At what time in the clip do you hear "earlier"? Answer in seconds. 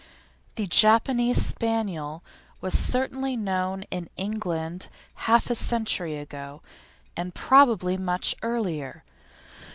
8.41-9.03